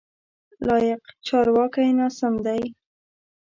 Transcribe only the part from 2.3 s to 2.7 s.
دی.